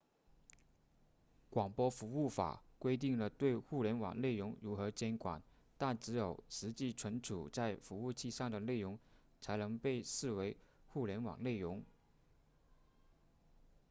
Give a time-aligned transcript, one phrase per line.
[1.51, 5.43] 广播服务法规定了对互联网内容如何监管
[5.77, 8.97] 但只有实际储存在服务器上的内容
[9.41, 11.83] 才能被视为互联网内容